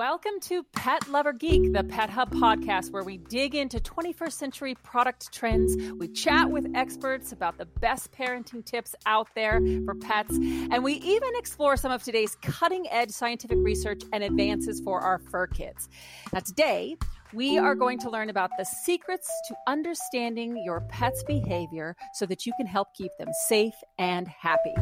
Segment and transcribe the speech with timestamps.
[0.00, 4.74] Welcome to Pet Lover Geek, the Pet Hub podcast, where we dig into 21st century
[4.76, 5.76] product trends.
[5.92, 10.94] We chat with experts about the best parenting tips out there for pets, and we
[10.94, 15.90] even explore some of today's cutting edge scientific research and advances for our fur kids.
[16.32, 16.96] Now, today,
[17.34, 22.46] we are going to learn about the secrets to understanding your pet's behavior so that
[22.46, 24.72] you can help keep them safe and happy.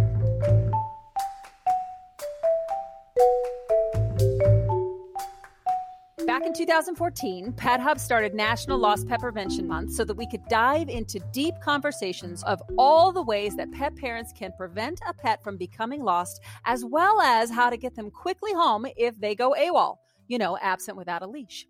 [6.39, 10.47] Back in 2014, Pet Hub started National Lost Pet Prevention Month so that we could
[10.49, 15.43] dive into deep conversations of all the ways that pet parents can prevent a pet
[15.43, 19.53] from becoming lost, as well as how to get them quickly home if they go
[19.59, 19.97] AWOL,
[20.29, 21.67] you know, absent without a leash.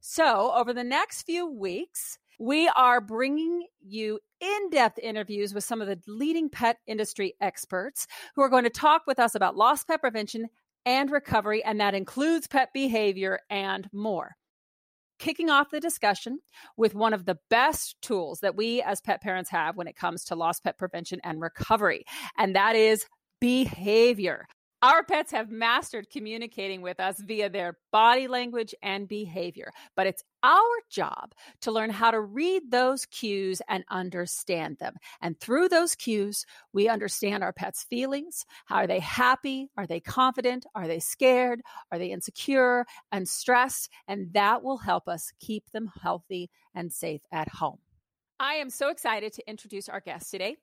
[0.00, 5.80] So, over the next few weeks, we are bringing you in depth interviews with some
[5.80, 9.88] of the leading pet industry experts who are going to talk with us about lost
[9.88, 10.48] pet prevention
[10.84, 14.32] and recovery, and that includes pet behavior and more.
[15.18, 16.40] Kicking off the discussion
[16.76, 20.24] with one of the best tools that we as pet parents have when it comes
[20.24, 22.04] to lost pet prevention and recovery,
[22.36, 23.06] and that is
[23.40, 24.46] behavior.
[24.82, 30.24] Our pets have mastered communicating with us via their body language and behavior, but it's
[30.42, 34.94] our job to learn how to read those cues and understand them.
[35.20, 38.44] And through those cues, we understand our pets' feelings.
[38.66, 39.70] How are they happy?
[39.76, 40.66] Are they confident?
[40.74, 41.62] Are they scared?
[41.90, 43.88] Are they insecure and stressed?
[44.08, 47.78] And that will help us keep them healthy and safe at home.
[48.40, 50.56] I am so excited to introduce our guest today,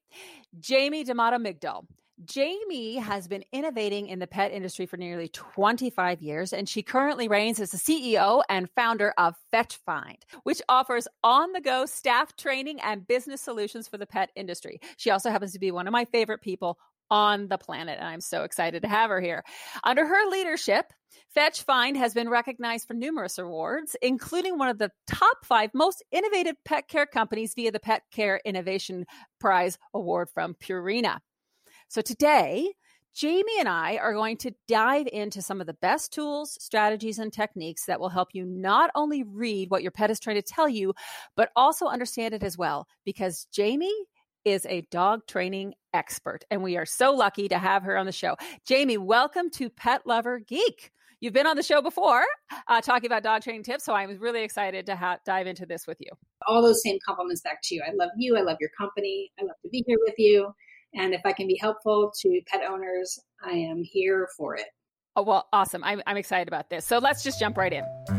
[0.59, 1.85] Jamie D'Amato Migdal.
[2.25, 7.29] Jamie has been innovating in the pet industry for nearly 25 years, and she currently
[7.29, 12.35] reigns as the CEO and founder of Fetch Find, which offers on the go staff
[12.35, 14.81] training and business solutions for the pet industry.
[14.97, 16.77] She also happens to be one of my favorite people
[17.09, 19.43] on the planet, and I'm so excited to have her here.
[19.85, 20.91] Under her leadership,
[21.33, 26.03] Fetch Find has been recognized for numerous awards, including one of the top five most
[26.11, 29.05] innovative pet care companies via the Pet Care Innovation
[29.39, 31.19] Prize Award from Purina.
[31.91, 32.71] So today,
[33.15, 37.33] Jamie and I are going to dive into some of the best tools, strategies, and
[37.33, 40.69] techniques that will help you not only read what your pet is trying to tell
[40.69, 40.93] you,
[41.35, 42.87] but also understand it as well.
[43.05, 43.91] Because Jamie
[44.45, 48.11] is a dog training expert, and we are so lucky to have her on the
[48.11, 48.35] show.
[48.67, 50.91] Jamie, welcome to Pet Lover Geek.
[51.21, 52.23] You've been on the show before
[52.67, 55.65] uh, talking about dog training tips, so I was really excited to ha- dive into
[55.65, 56.11] this with you.
[56.47, 57.81] All those same compliments back to you.
[57.81, 58.37] I love you.
[58.37, 59.31] I love your company.
[59.39, 60.53] I love to be here with you.
[60.93, 64.67] And if I can be helpful to pet owners, I am here for it.
[65.15, 65.83] Oh, well, awesome.
[65.83, 66.85] I'm, I'm excited about this.
[66.85, 68.18] So let's just jump right in.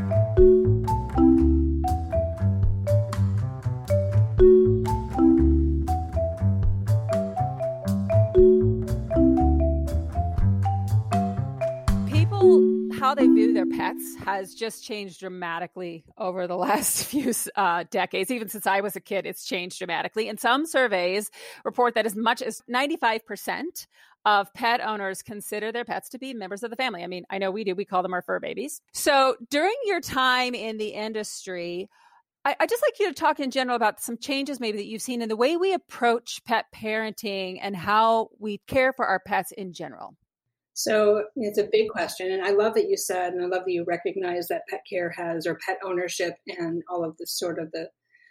[13.10, 18.30] How they view their pets has just changed dramatically over the last few uh, decades.
[18.30, 20.28] Even since I was a kid, it's changed dramatically.
[20.28, 21.28] And some surveys
[21.64, 23.88] report that as much as 95%
[24.26, 27.02] of pet owners consider their pets to be members of the family.
[27.02, 28.80] I mean, I know we do, we call them our fur babies.
[28.92, 31.90] So during your time in the industry,
[32.44, 35.02] I, I just like you to talk in general about some changes maybe that you've
[35.02, 39.50] seen in the way we approach pet parenting and how we care for our pets
[39.50, 40.14] in general.
[40.82, 42.32] So it's a big question.
[42.32, 45.10] And I love that you said, and I love that you recognize that pet care
[45.10, 47.90] has, or pet ownership and all of the sort of the,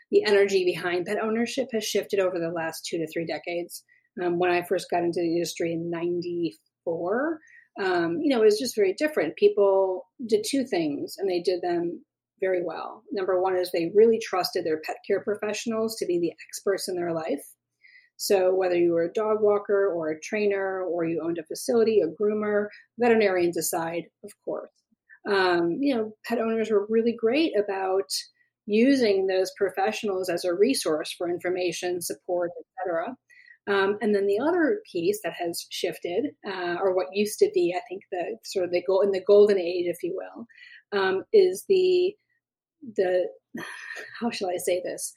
[0.10, 3.84] the energy behind pet ownership has shifted over the last two to three decades.
[4.20, 7.40] Um, when I first got into the industry in 94,
[7.80, 9.36] um, you know, it was just very different.
[9.36, 12.04] People did two things and they did them
[12.40, 13.04] very well.
[13.12, 16.96] Number one is they really trusted their pet care professionals to be the experts in
[16.96, 17.46] their life.
[18.22, 22.02] So, whether you were a dog walker or a trainer or you owned a facility,
[22.02, 22.68] a groomer,
[23.00, 24.72] veterinarians aside, of course.
[25.26, 28.12] Um, you know, pet owners were really great about
[28.66, 33.16] using those professionals as a resource for information, support, etc.
[33.70, 37.74] Um, and then the other piece that has shifted, uh, or what used to be,
[37.74, 41.24] I think, the sort of the goal in the golden age, if you will, um,
[41.32, 42.14] is the
[42.98, 43.30] the
[44.20, 45.14] how shall I say this?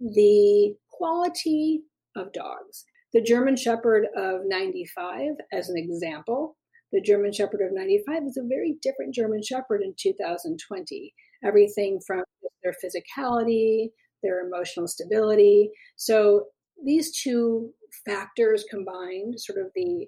[0.00, 1.82] The quality
[2.16, 2.84] of dogs.
[3.12, 6.56] The German Shepherd of 95, as an example,
[6.92, 11.14] the German Shepherd of 95 is a very different German Shepherd in 2020.
[11.44, 12.22] Everything from
[12.62, 13.90] their physicality,
[14.22, 15.70] their emotional stability.
[15.96, 16.46] So
[16.84, 17.70] these two
[18.04, 20.06] factors combined, sort of the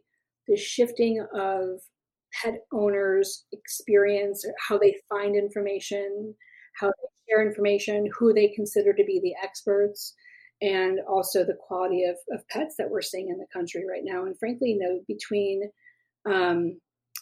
[0.48, 1.80] the shifting of
[2.42, 6.34] pet owners' experience, how they find information,
[6.80, 10.14] how they share information, who they consider to be the experts,
[10.60, 14.24] and also the quality of, of pets that we're seeing in the country right now.
[14.24, 15.70] And frankly, you know, between
[16.26, 16.78] um,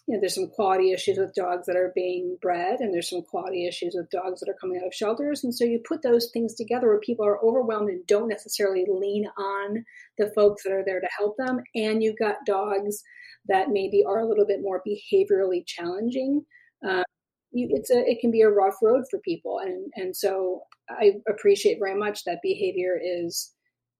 [0.06, 3.22] you know, there's some quality issues with dogs that are being bred, and there's some
[3.22, 5.42] quality issues with dogs that are coming out of shelters.
[5.42, 9.26] And so you put those things together where people are overwhelmed and don't necessarily lean
[9.36, 9.84] on
[10.16, 11.60] the folks that are there to help them.
[11.74, 13.02] And you've got dogs
[13.48, 16.44] that maybe are a little bit more behaviorally challenging.
[16.86, 17.02] Uh,
[17.50, 21.14] you, it's a it can be a rough road for people, and and so I
[21.28, 23.52] appreciate very much that behavior is,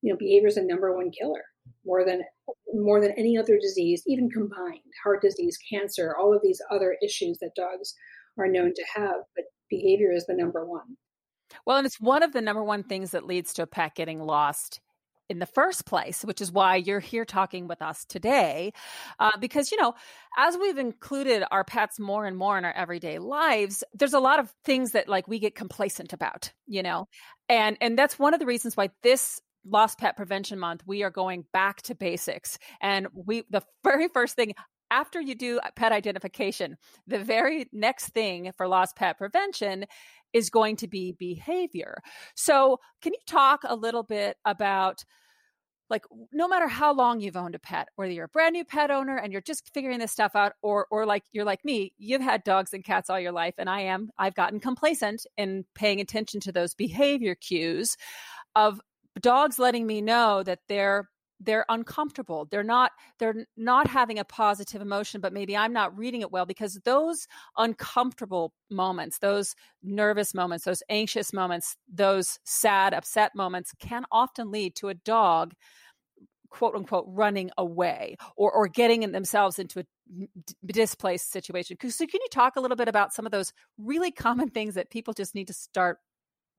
[0.03, 1.43] you know, behavior is the number one killer
[1.85, 2.23] more than
[2.75, 7.39] more than any other disease, even combined, heart disease, cancer, all of these other issues
[7.39, 7.95] that dogs
[8.39, 10.97] are known to have, but behavior is the number one.
[11.65, 14.21] Well, and it's one of the number one things that leads to a pet getting
[14.21, 14.81] lost
[15.29, 18.73] in the first place, which is why you're here talking with us today.
[19.19, 19.95] Uh, because, you know,
[20.39, 24.39] as we've included our pets more and more in our everyday lives, there's a lot
[24.39, 27.09] of things that like we get complacent about, you know,
[27.49, 31.11] and, and that's one of the reasons why this lost pet prevention month we are
[31.11, 34.55] going back to basics and we the very first thing
[34.91, 36.77] after you do pet identification
[37.07, 39.85] the very next thing for lost pet prevention
[40.37, 42.03] is going to be behavior.
[42.35, 45.03] So can you talk a little bit about
[45.89, 48.91] like no matter how long you've owned a pet whether you're a brand new pet
[48.91, 52.21] owner and you're just figuring this stuff out or or like you're like me you've
[52.21, 56.01] had dogs and cats all your life and i am i've gotten complacent in paying
[56.01, 57.97] attention to those behavior cues
[58.57, 58.81] of
[59.21, 61.09] dogs letting me know that they're
[61.41, 62.47] they're uncomfortable.
[62.51, 66.47] They're not they're not having a positive emotion but maybe i'm not reading it well
[66.47, 74.05] because those uncomfortable moments those nervous moments those anxious moments those sad upset moments can
[74.11, 75.55] often lead to a dog
[76.51, 79.85] quote unquote running away or or getting themselves into a
[80.67, 81.77] displaced situation.
[81.89, 84.91] So can you talk a little bit about some of those really common things that
[84.91, 85.99] people just need to start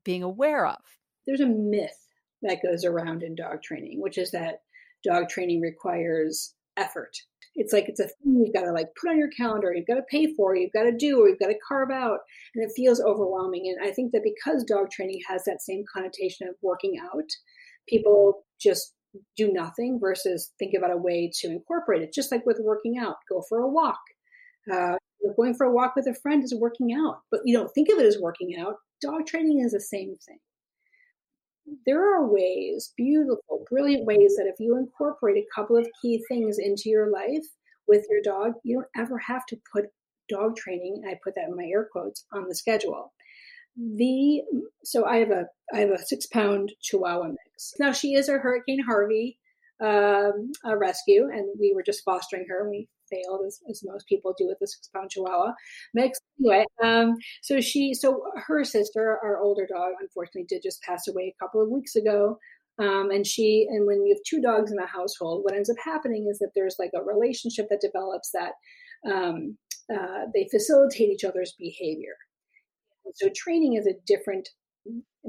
[0.04, 0.78] being aware of?
[1.26, 2.08] There's a myth
[2.42, 4.62] that goes around in dog training, which is that
[5.04, 7.16] dog training requires effort.
[7.56, 9.96] It's like it's a thing you've got to like put on your calendar, you've got
[9.96, 12.20] to pay for, you've got to do, or you've got to carve out,
[12.54, 13.74] and it feels overwhelming.
[13.76, 17.26] And I think that because dog training has that same connotation of working out,
[17.90, 18.94] people just
[19.36, 22.14] do nothing versus think about a way to incorporate it.
[22.14, 24.00] Just like with working out, go for a walk.
[24.72, 24.96] Uh,
[25.36, 27.98] going for a walk with a friend is working out, but you don't think of
[27.98, 28.76] it as working out.
[29.02, 30.38] Dog training is the same thing
[31.86, 36.58] there are ways, beautiful, brilliant ways that if you incorporate a couple of key things
[36.60, 37.46] into your life
[37.88, 39.86] with your dog, you don't ever have to put
[40.30, 43.14] dog training, I put that in my air quotes, on the schedule.
[43.78, 44.42] The
[44.84, 47.74] so I have a I have a six pound Chihuahua mix.
[47.80, 49.38] Now she is a Hurricane Harvey
[49.80, 52.70] um, a rescue, and we were just fostering her.
[52.70, 55.54] We failed as, as most people do with the six pound chihuahua
[55.94, 56.20] mix.
[56.40, 61.34] Anyway um, so she so her sister our older dog unfortunately did just pass away
[61.34, 62.40] a couple of weeks ago.
[62.80, 65.78] Um, and she and when you have two dogs in a household what ends up
[65.84, 68.54] happening is that there's like a relationship that develops that
[69.12, 69.58] um,
[69.94, 72.16] uh, they facilitate each other's behavior.
[73.14, 74.50] So training is a different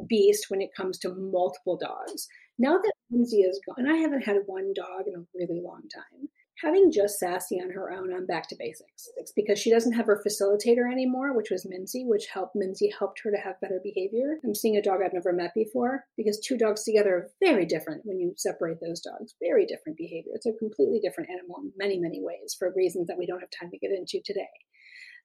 [0.08, 2.26] beast when it comes to multiple dogs.
[2.58, 6.28] Now that Lindsay is gone, I haven't had one dog in a really long time,
[6.62, 9.08] having just Sassy on her own, I'm back to basics.
[9.36, 13.30] Because she doesn't have her facilitator anymore, which was Minzy, which helped Minzy helped her
[13.30, 14.38] to have better behavior.
[14.44, 18.02] I'm seeing a dog I've never met before because two dogs together are very different
[18.04, 19.34] when you separate those dogs.
[19.40, 20.32] Very different behavior.
[20.34, 23.50] It's a completely different animal in many, many ways for reasons that we don't have
[23.50, 24.48] time to get into today.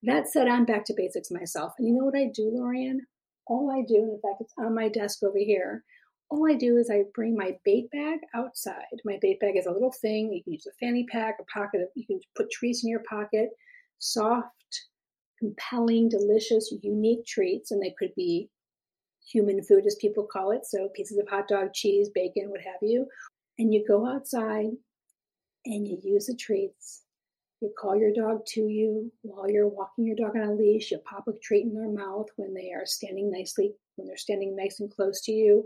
[0.04, 1.74] That said, I'm back to basics myself.
[1.78, 3.08] And you know what I do, Lorien?
[3.48, 5.84] All I do, in fact, it's on my desk over here,
[6.34, 9.00] all I do is I bring my bait bag outside.
[9.06, 10.34] My bait bag is a little thing.
[10.34, 13.04] You can use a fanny pack, a pocket of, you can put treats in your
[13.08, 13.50] pocket,
[14.00, 14.48] soft,
[15.38, 17.70] compelling, delicious, unique treats.
[17.70, 18.50] And they could be
[19.24, 20.66] human food, as people call it.
[20.66, 23.06] So pieces of hot dog, cheese, bacon, what have you.
[23.60, 24.72] And you go outside
[25.66, 27.04] and you use the treats.
[27.62, 30.90] You call your dog to you while you're walking your dog on a leash.
[30.90, 34.56] You pop a treat in their mouth when they are standing nicely, when they're standing
[34.56, 35.64] nice and close to you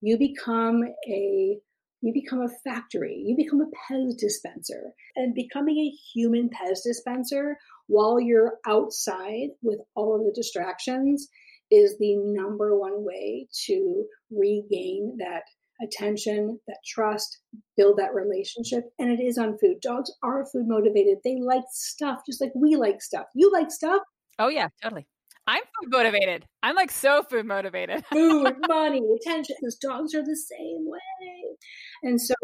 [0.00, 1.58] you become a
[2.02, 7.56] you become a factory you become a pez dispenser and becoming a human pez dispenser
[7.88, 11.28] while you're outside with all of the distractions
[11.70, 15.42] is the number one way to regain that
[15.82, 17.40] attention, that trust,
[17.76, 18.84] build that relationship.
[18.98, 19.80] And it is on food.
[19.82, 21.18] Dogs are food motivated.
[21.24, 23.26] They like stuff just like we like stuff.
[23.34, 24.02] You like stuff.
[24.38, 25.06] Oh, yeah, totally.
[25.46, 26.44] I'm food motivated.
[26.62, 28.04] I'm like so food motivated.
[28.12, 29.56] food, money, attention.
[29.60, 31.56] Because dogs are the same way.
[32.02, 32.34] And so,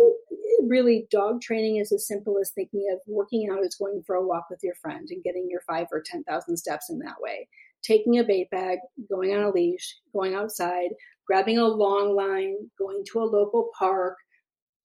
[0.64, 4.26] really, dog training is as simple as thinking of working out as going for a
[4.26, 7.48] walk with your friend and getting your five or 10,000 steps in that way.
[7.82, 8.78] Taking a bait bag,
[9.10, 10.90] going on a leash, going outside,
[11.26, 14.16] grabbing a long line, going to a local park,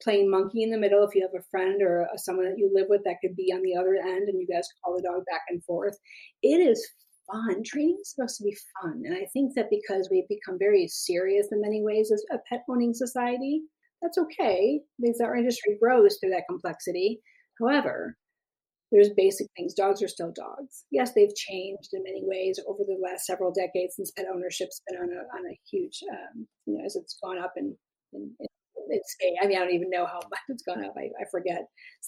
[0.02, 2.72] playing monkey in the middle if you have a friend or a, someone that you
[2.74, 5.24] live with that could be on the other end and you guys call the dog
[5.30, 5.98] back and forth.
[6.42, 6.88] It is
[7.32, 7.64] fun.
[7.64, 9.04] Training is supposed to be fun.
[9.06, 12.64] And I think that because we've become very serious in many ways as a pet
[12.70, 13.62] owning society,
[14.02, 17.20] that's okay because our industry grows through that complexity.
[17.60, 18.16] However,
[18.92, 19.74] there's basic things.
[19.74, 20.86] Dogs are still dogs.
[20.92, 25.00] Yes, they've changed in many ways over the last several decades since pet ownership's been
[25.00, 27.76] on a on a huge, um, you know, as it's gone up in,
[28.14, 28.32] in,
[28.90, 30.94] in I mean, I don't even know how much it's gone up.
[30.98, 31.66] I, I forget.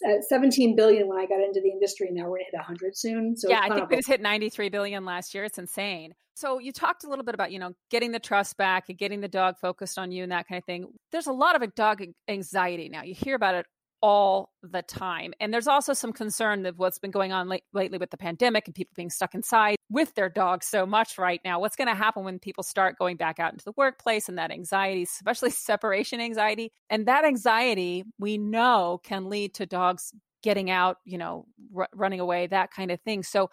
[0.08, 2.10] Uh, 17 billion when I got into the industry.
[2.12, 3.38] Now we're going to hit 100 soon.
[3.38, 5.44] So yeah, I think we just hit 93 billion last year.
[5.44, 6.14] It's insane.
[6.36, 9.20] So you talked a little bit about, you know, getting the trust back and getting
[9.20, 10.88] the dog focused on you and that kind of thing.
[11.12, 13.04] There's a lot of dog anxiety now.
[13.04, 13.66] You hear about it
[14.02, 15.34] all the time.
[15.40, 18.68] And there's also some concern of what's been going on late, lately with the pandemic
[18.68, 21.60] and people being stuck inside with their dogs so much right now.
[21.60, 24.52] What's going to happen when people start going back out into the workplace and that
[24.52, 26.72] anxiety, especially separation anxiety?
[26.90, 32.20] And that anxiety we know can lead to dogs getting out, you know, r- running
[32.20, 33.24] away, that kind of thing.
[33.24, 33.50] So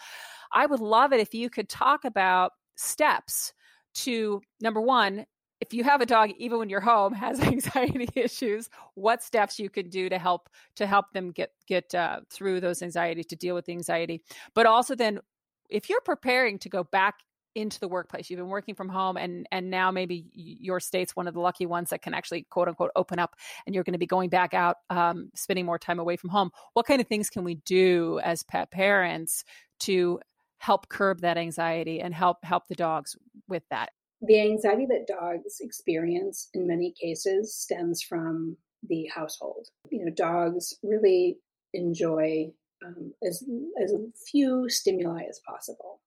[0.52, 3.52] I would love it if you could talk about steps
[3.94, 5.24] to number one,
[5.60, 9.70] if you have a dog even when you're home has anxiety issues what steps you
[9.70, 13.54] can do to help to help them get get uh, through those anxiety to deal
[13.54, 14.22] with the anxiety.
[14.54, 15.20] But also then
[15.68, 17.16] if you're preparing to go back
[17.54, 21.26] into the workplace you've been working from home and and now maybe your state's one
[21.26, 23.34] of the lucky ones that can actually quote unquote open up
[23.64, 26.50] and you're going to be going back out um, spending more time away from home
[26.74, 29.42] what kind of things can we do as pet parents
[29.80, 30.20] to
[30.58, 33.16] help curb that anxiety and help help the dogs
[33.48, 33.88] with that
[34.22, 38.56] the anxiety that dogs experience in many cases stems from
[38.88, 39.68] the household.
[39.90, 41.38] You know, dogs really
[41.74, 42.52] enjoy
[42.84, 43.44] um, as
[43.82, 43.94] as
[44.30, 46.00] few stimuli as possible.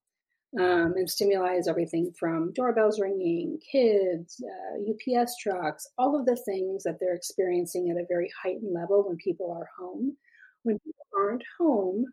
[0.58, 6.34] Um, and stimuli is everything from doorbells ringing, kids, uh, UPS trucks, all of the
[6.44, 10.16] things that they're experiencing at a very heightened level when people are home.
[10.64, 12.06] When people aren't home,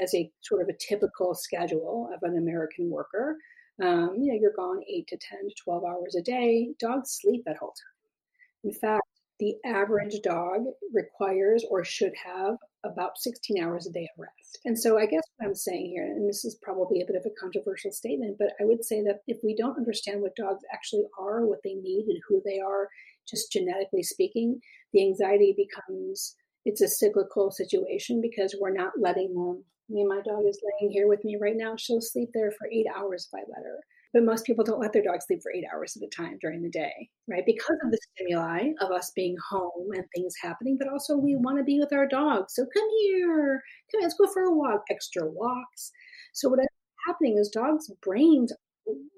[0.00, 3.36] as a sort of a typical schedule of an American worker,
[3.82, 6.70] um, you know, you're gone eight to 10 to 12 hours a day.
[6.78, 8.70] Dogs sleep that whole time.
[8.70, 9.04] In fact,
[9.38, 14.58] the average dog requires or should have about 16 hours a day of rest.
[14.66, 17.24] And so I guess what I'm saying here, and this is probably a bit of
[17.24, 21.04] a controversial statement, but I would say that if we don't understand what dogs actually
[21.18, 22.88] are, what they need, and who they are,
[23.26, 24.60] just genetically speaking,
[24.92, 30.20] the anxiety becomes it's a cyclical situation because we're not letting them me and my
[30.22, 31.74] dog is laying here with me right now.
[31.76, 33.80] She'll sleep there for eight hours if I let her.
[34.12, 36.62] But most people don't let their dog sleep for eight hours at a time during
[36.62, 37.44] the day, right?
[37.46, 41.58] Because of the stimuli of us being home and things happening, but also we want
[41.58, 42.54] to be with our dogs.
[42.54, 45.92] So come here, come here, let's go for a walk, extra walks.
[46.32, 46.58] So what
[47.06, 48.52] happening is dogs' brains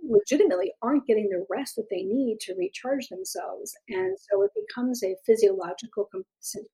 [0.07, 3.73] legitimately aren't getting the rest that they need to recharge themselves.
[3.88, 6.11] And so it becomes a physiological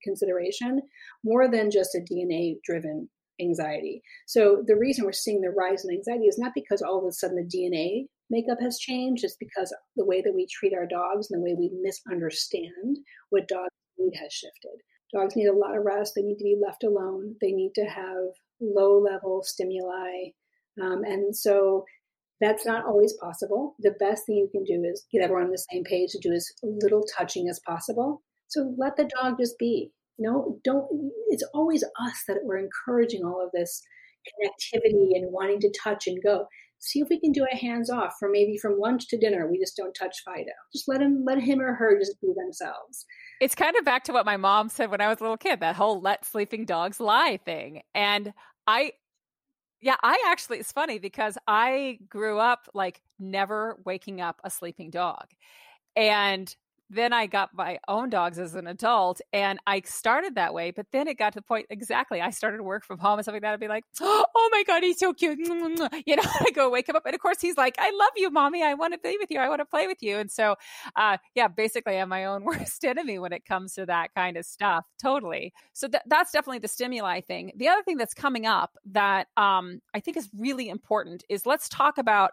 [0.03, 0.81] consideration
[1.23, 4.01] more than just a DNA driven anxiety.
[4.27, 7.11] So the reason we're seeing the rise in anxiety is not because all of a
[7.11, 11.29] sudden the DNA makeup has changed, it's because the way that we treat our dogs
[11.29, 14.81] and the way we misunderstand what dogs need has shifted.
[15.13, 16.13] Dogs need a lot of rest.
[16.15, 17.35] They need to be left alone.
[17.41, 18.29] They need to have
[18.61, 20.29] low level stimuli.
[20.81, 21.85] Um, and so
[22.39, 23.75] that's not always possible.
[23.79, 26.31] The best thing you can do is get everyone on the same page to do
[26.31, 28.21] as little touching as possible.
[28.47, 30.87] So let the dog just be no, don't.
[31.27, 33.81] It's always us that we're encouraging all of this
[34.27, 36.45] connectivity and wanting to touch and go.
[36.81, 39.49] See if we can do a hands off for maybe from lunch to dinner.
[39.49, 40.51] We just don't touch Fido.
[40.73, 43.05] Just let him, let him or her just be themselves.
[43.41, 45.59] It's kind of back to what my mom said when I was a little kid,
[45.59, 47.81] that whole let sleeping dogs lie thing.
[47.93, 48.33] And
[48.65, 48.93] I,
[49.81, 54.89] yeah, I actually, it's funny because I grew up like never waking up a sleeping
[54.89, 55.25] dog.
[55.97, 56.53] And
[56.89, 60.71] then I got my own dogs as an adult and I started that way.
[60.71, 62.19] But then it got to the point exactly.
[62.21, 63.53] I started work from home and stuff like that.
[63.53, 65.39] I'd be like, oh my God, he's so cute.
[66.05, 67.05] You know, I go wake him up.
[67.05, 68.63] And of course, he's like, I love you, mommy.
[68.63, 69.39] I want to be with you.
[69.39, 70.17] I want to play with you.
[70.17, 70.55] And so,
[70.95, 74.45] uh, yeah, basically, I'm my own worst enemy when it comes to that kind of
[74.45, 74.85] stuff.
[75.01, 75.53] Totally.
[75.73, 77.51] So th- that's definitely the stimuli thing.
[77.55, 81.69] The other thing that's coming up that um, I think is really important is let's
[81.69, 82.31] talk about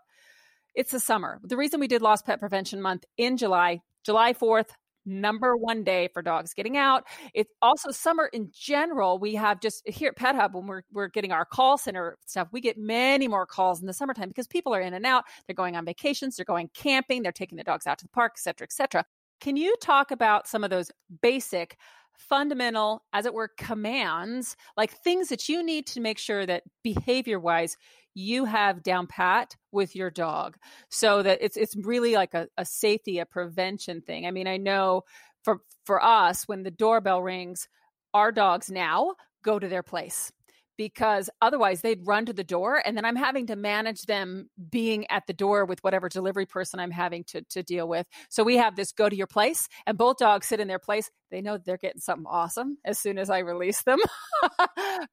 [0.74, 1.40] it's the summer.
[1.42, 4.68] The reason we did Lost Pet Prevention Month in July July 4th,
[5.04, 7.04] number one day for dogs getting out.
[7.34, 9.18] It's also summer in general.
[9.18, 12.48] We have just here at Pet Hub when we're we're getting our call center stuff,
[12.52, 15.24] we get many more calls in the summertime because people are in and out.
[15.46, 18.34] They're going on vacations, they're going camping, they're taking the dogs out to the park,
[18.36, 19.04] et cetera, et cetera.
[19.40, 21.76] Can you talk about some of those basic
[22.16, 27.38] fundamental, as it were, commands, like things that you need to make sure that behavior
[27.38, 27.76] wise
[28.14, 30.56] you have down pat with your dog.
[30.88, 34.26] So that it's it's really like a, a safety a prevention thing.
[34.26, 35.02] I mean i know
[35.44, 37.68] for for us when the doorbell rings,
[38.14, 40.32] our dogs now go to their place
[40.76, 45.06] because otherwise they'd run to the door and then I'm having to manage them being
[45.10, 48.06] at the door with whatever delivery person I'm having to, to deal with.
[48.28, 51.10] So we have this go to your place and both dogs sit in their place.
[51.30, 53.98] They know they're getting something awesome as soon as I release them.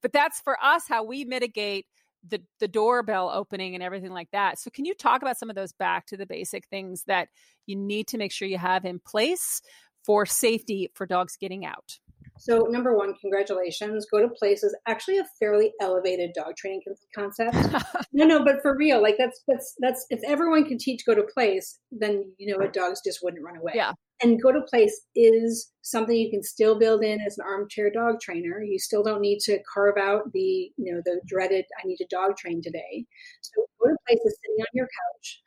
[0.01, 1.85] but that's for us how we mitigate
[2.25, 4.59] the the doorbell opening and everything like that.
[4.59, 7.27] So can you talk about some of those back to the basic things that
[7.65, 9.61] you need to make sure you have in place
[10.05, 11.99] for safety for dogs getting out?
[12.43, 14.05] So, number one, congratulations.
[14.11, 16.81] Go to places actually a fairly elevated dog training
[17.15, 17.55] concept.
[18.11, 21.23] no, no, but for real, like that's that's that's if everyone can teach go to
[21.23, 23.71] place, then you know what dogs just wouldn't run away.
[23.75, 23.93] Yeah.
[24.21, 28.19] And go to place is something you can still build in as an armchair dog
[28.19, 28.61] trainer.
[28.61, 32.07] You still don't need to carve out the you know the dreaded I need to
[32.09, 33.05] dog train today.
[33.39, 35.41] So go to place is sitting on your couch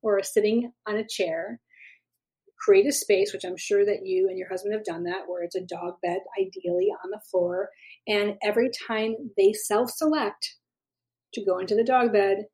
[0.00, 1.60] or sitting on a chair
[2.68, 5.42] create a space, which I'm sure that you and your husband have done that, where
[5.42, 7.70] it's a dog bed, ideally on the floor.
[8.06, 10.56] And every time they self select
[11.32, 12.44] to go into the dog bed,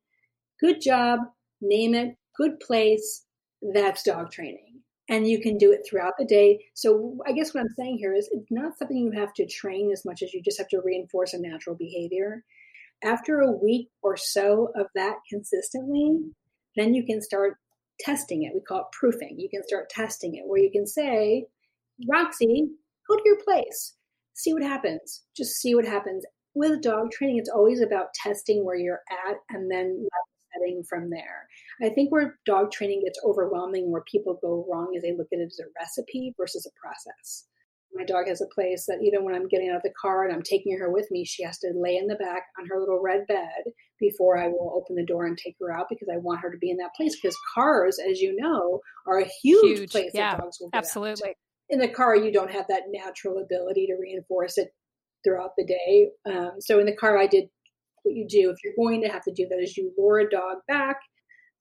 [0.61, 1.19] good job,
[1.59, 3.25] name it, good place,
[3.73, 4.79] that's dog training.
[5.09, 6.63] And you can do it throughout the day.
[6.75, 9.91] So, I guess what I'm saying here is it's not something you have to train
[9.91, 12.45] as much as you just have to reinforce a natural behavior.
[13.03, 16.19] After a week or so of that consistently,
[16.77, 17.57] then you can start
[17.99, 18.53] testing it.
[18.53, 19.35] We call it proofing.
[19.37, 21.45] You can start testing it where you can say,
[22.09, 22.67] Roxy,
[23.09, 23.95] go to your place,
[24.33, 25.23] see what happens.
[25.35, 26.25] Just see what happens.
[26.53, 30.07] With dog training, it's always about testing where you're at and then
[30.53, 31.47] setting from there.
[31.81, 35.39] I think where dog training gets overwhelming, where people go wrong, is they look at
[35.39, 37.45] it as a recipe versus a process
[37.95, 40.33] my dog has a place that even when I'm getting out of the car and
[40.33, 43.01] I'm taking her with me, she has to lay in the back on her little
[43.01, 46.41] red bed before I will open the door and take her out because I want
[46.41, 47.15] her to be in that place.
[47.15, 49.91] Because cars, as you know, are a huge, huge.
[49.91, 51.29] place yeah, that dogs will absolutely.
[51.29, 51.35] Out.
[51.69, 54.69] In the car, you don't have that natural ability to reinforce it
[55.23, 56.09] throughout the day.
[56.29, 57.45] Um, so in the car, I did
[58.03, 58.51] what you do.
[58.51, 60.97] If you're going to have to do that, is you lure a dog back.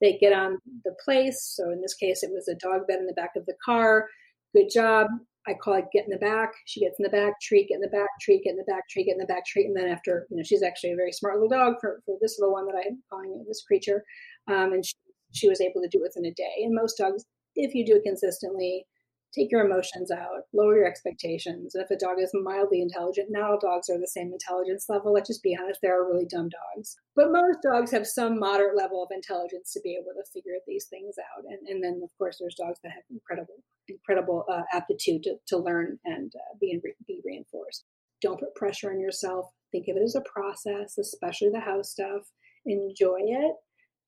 [0.01, 1.55] They get on the place.
[1.57, 4.09] So in this case, it was a dog bed in the back of the car.
[4.53, 5.07] Good job
[5.47, 6.53] I call it get in the back.
[6.65, 8.89] She gets in the back, treat, get in the back, treat, get in the back,
[8.89, 9.67] treat, get in the back, treat.
[9.67, 12.39] And then after, you know, she's actually a very smart little dog for, for this
[12.39, 14.05] little one that I'm calling this creature.
[14.49, 14.95] Um, and she,
[15.33, 16.63] she was able to do it within a day.
[16.63, 17.25] And most dogs,
[17.57, 18.87] if you do it consistently,
[19.35, 21.75] take your emotions out, lower your expectations.
[21.75, 25.13] And if a dog is mildly intelligent, not all dogs are the same intelligence level.
[25.13, 26.97] Let's just be honest, there are really dumb dogs.
[27.17, 30.87] But most dogs have some moderate level of intelligence to be able to figure these
[30.87, 31.45] things out.
[31.49, 33.55] And, and then, of course, there's dogs that have incredible,
[33.89, 37.85] incredible uh, aptitude to, to learn and uh, be, be reinforced.
[38.23, 39.47] Don't put pressure on yourself.
[39.73, 42.23] Think of it as a process, especially the house stuff.
[42.65, 43.55] Enjoy it.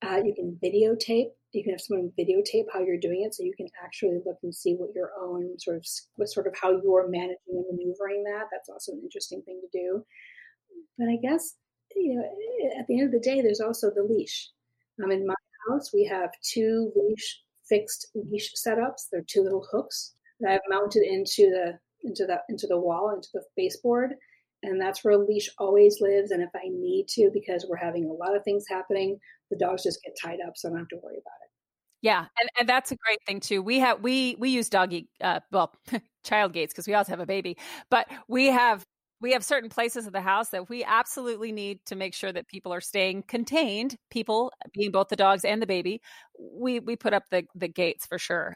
[0.01, 3.53] Uh, you can videotape you can have someone videotape how you're doing it so you
[3.55, 7.07] can actually look and see what your own sort of what sort of how you're
[7.09, 8.45] managing and maneuvering that.
[8.51, 10.05] That's also an interesting thing to do.
[10.97, 11.55] But i guess
[11.95, 14.49] you know at the end of the day there's also the leash.
[15.03, 15.33] Um, in my
[15.69, 19.07] house we have two leash fixed leash setups.
[19.11, 23.29] They're two little hooks that i've mounted into the into the into the wall into
[23.33, 24.13] the baseboard
[24.63, 28.13] and that's where leash always lives and if i need to because we're having a
[28.13, 30.97] lot of things happening the dogs just get tied up so i don't have to
[31.03, 31.47] worry about it
[32.01, 33.61] yeah, and, and that's a great thing too.
[33.61, 35.73] We have we we use doggy uh, well
[36.23, 37.57] child gates because we also have a baby,
[37.89, 38.85] but we have
[39.19, 42.47] we have certain places of the house that we absolutely need to make sure that
[42.47, 43.97] people are staying contained.
[44.11, 46.01] People being both the dogs and the baby,
[46.39, 48.55] we we put up the the gates for sure.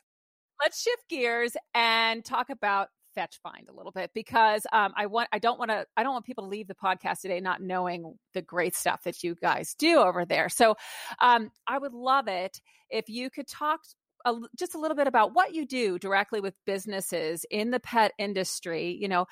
[0.62, 5.30] Let's shift gears and talk about fetch find a little bit because um, I want
[5.32, 8.16] I don't want to I don't want people to leave the podcast today not knowing
[8.34, 10.50] the great stuff that you guys do over there.
[10.50, 10.76] So
[11.20, 13.82] um, I would love it if you could talk
[14.26, 18.14] a, just a little bit about what you do directly with businesses in the pet
[18.18, 19.26] industry, you know,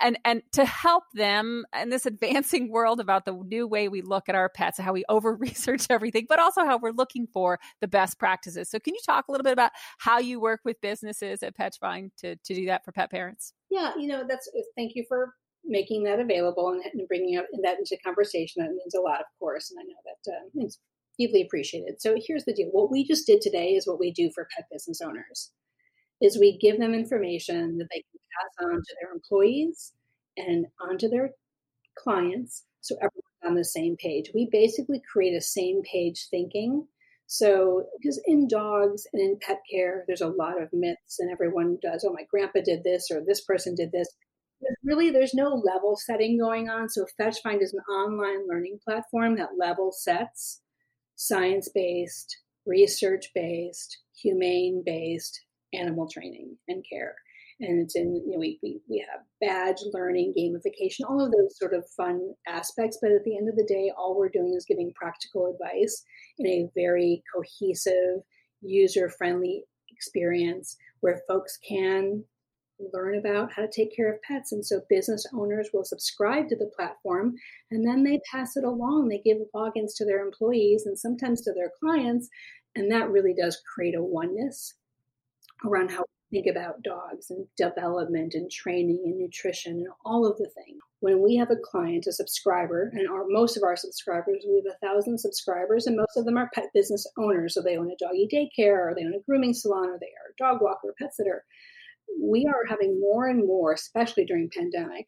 [0.00, 4.28] and and to help them in this advancing world about the new way we look
[4.28, 7.88] at our pets, how we over research everything, but also how we're looking for the
[7.88, 8.70] best practices.
[8.70, 12.10] So, can you talk a little bit about how you work with businesses at FetchFind
[12.18, 13.52] to to do that for pet parents?
[13.70, 15.32] Yeah, you know, that's thank you for
[15.64, 18.62] making that available and, and bringing that into conversation.
[18.62, 20.78] That means a lot, of course, and I know that uh, it's
[21.18, 22.00] deeply appreciated.
[22.00, 22.68] So here's the deal.
[22.70, 25.50] What we just did today is what we do for pet business owners
[26.20, 29.92] is we give them information that they can pass on to their employees
[30.36, 31.30] and onto their
[31.98, 34.30] clients so everyone's on the same page.
[34.34, 36.86] We basically create a same page thinking.
[37.26, 41.78] So, because in dogs and in pet care, there's a lot of myths, and everyone
[41.82, 44.08] does, oh, my grandpa did this, or this person did this.
[44.60, 46.88] But really, there's no level setting going on.
[46.88, 50.60] So, FetchFind is an online learning platform that level sets
[51.16, 55.40] science based, research based, humane based
[55.72, 57.14] animal training and care.
[57.60, 61.58] and it's in you know we, we we have badge learning gamification all of those
[61.58, 64.64] sort of fun aspects but at the end of the day all we're doing is
[64.66, 66.02] giving practical advice
[66.38, 68.22] in a very cohesive
[68.62, 72.22] user friendly experience where folks can
[72.92, 76.56] learn about how to take care of pets and so business owners will subscribe to
[76.56, 77.34] the platform
[77.70, 81.52] and then they pass it along they give logins to their employees and sometimes to
[81.52, 82.28] their clients
[82.74, 84.74] and that really does create a oneness
[85.64, 90.36] around how we think about dogs and development and training and nutrition and all of
[90.38, 90.78] the things.
[91.00, 94.74] When we have a client, a subscriber, and our most of our subscribers, we have
[94.74, 97.54] a thousand subscribers, and most of them are pet business owners.
[97.54, 100.32] So they own a doggy daycare, or they own a grooming salon, or they are
[100.32, 101.44] a dog walker, pet sitter.
[102.20, 105.06] We are having more and more, especially during pandemic,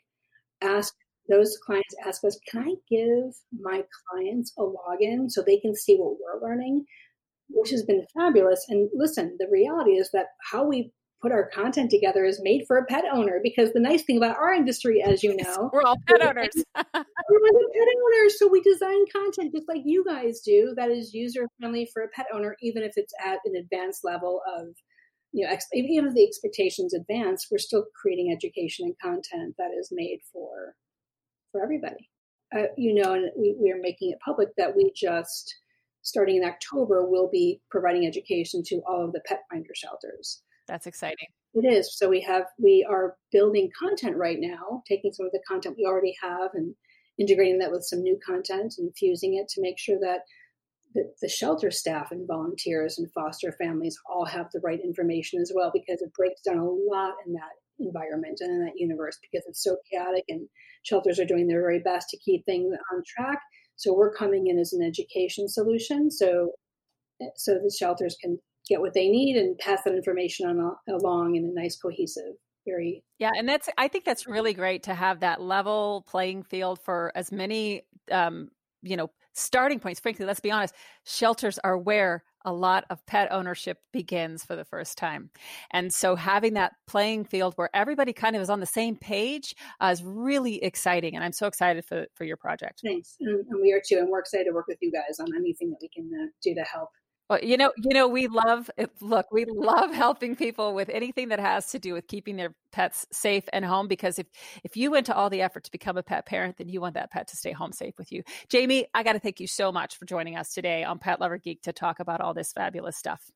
[0.62, 0.94] ask
[1.28, 5.96] those clients ask us, can I give my clients a login so they can see
[5.96, 6.84] what we're learning?
[7.50, 8.64] Which has been fabulous.
[8.68, 12.78] And listen, the reality is that how we put our content together is made for
[12.78, 15.96] a pet owner because the nice thing about our industry, as you know, we're all
[16.06, 16.54] pet owners.
[16.76, 18.30] everyone's a pet owner.
[18.30, 22.08] So we design content just like you guys do that is user friendly for a
[22.08, 24.68] pet owner, even if it's at an advanced level of,
[25.32, 29.90] you know, even if the expectations advance, we're still creating education and content that is
[29.92, 30.74] made for
[31.52, 32.08] for everybody.
[32.56, 35.54] Uh, you know, and we, we are making it public that we just
[36.02, 40.42] starting in October will be providing education to all of the Petfinder shelters.
[40.66, 41.28] That's exciting.
[41.54, 41.96] It is.
[41.98, 45.86] So we have we are building content right now, taking some of the content we
[45.86, 46.74] already have and
[47.18, 50.20] integrating that with some new content and fusing it to make sure that
[50.94, 55.52] the, the shelter staff and volunteers and foster families all have the right information as
[55.54, 59.46] well because it breaks down a lot in that environment and in that universe because
[59.46, 60.48] it's so chaotic and
[60.82, 63.38] shelters are doing their very best to keep things on track.
[63.76, 66.52] So we're coming in as an education solution so
[67.36, 71.44] so the shelters can get what they need and pass that information on along in
[71.44, 72.34] a nice cohesive
[72.66, 76.78] very yeah and that's i think that's really great to have that level playing field
[76.78, 78.50] for as many um
[78.82, 80.74] you know starting points frankly let's be honest
[81.04, 85.30] shelters are where a lot of pet ownership begins for the first time.
[85.70, 89.54] And so having that playing field where everybody kind of is on the same page
[89.82, 91.14] uh, is really exciting.
[91.14, 92.80] And I'm so excited for, for your project.
[92.82, 93.16] Thanks.
[93.20, 93.98] And, we are too.
[93.98, 96.54] And we're excited to work with you guys on anything that we can uh, do
[96.54, 96.90] to help
[97.28, 101.28] well, you know, you know, we love eh, look, we love helping people with anything
[101.28, 104.26] that has to do with keeping their pets safe and home because if
[104.64, 106.94] if you went to all the effort to become a pet parent, then you want
[106.94, 108.22] that pet to stay home safe with you.
[108.48, 111.38] Jamie, I got to thank you so much for joining us today on Pet Lover
[111.38, 113.30] Geek to talk about all this fabulous stuff.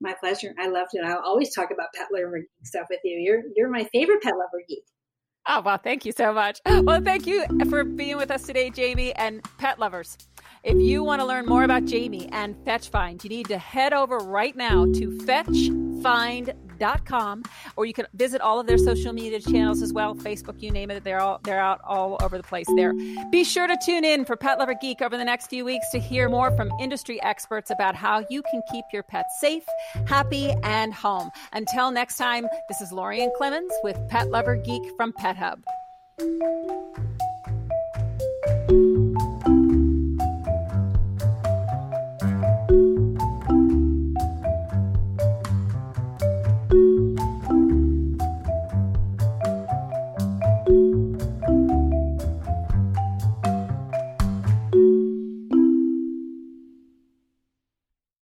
[0.00, 0.54] My pleasure.
[0.58, 1.04] I loved it.
[1.04, 3.18] I'll always talk about pet lover geek stuff with you.
[3.18, 4.84] You're you're my favorite pet lover geek.
[5.46, 6.60] Oh, well, thank you so much.
[6.66, 10.16] Well, thank you for being with us today, Jamie, and pet lovers.
[10.62, 13.92] If you want to learn more about Jamie and Fetch Find, you need to head
[13.92, 15.18] over right now to
[16.78, 17.42] fetchfind.com
[17.76, 20.90] or you can visit all of their social media channels as well, Facebook, you name
[20.90, 22.92] it, they're all they're out all over the place there.
[23.30, 25.98] Be sure to tune in for Pet Lover Geek over the next few weeks to
[25.98, 29.64] hear more from industry experts about how you can keep your pets safe,
[30.06, 31.30] happy, and home.
[31.52, 35.62] Until next time, this is Lorien Clemens with Pet Lover Geek from Pet Hub.